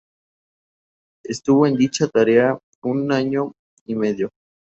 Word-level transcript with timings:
Estuvo 1.23 1.67
en 1.67 1.75
dicha 1.75 2.07
tarea 2.07 2.57
una 2.81 3.17
año 3.17 3.53
y 3.85 3.93
medio. 3.93 4.31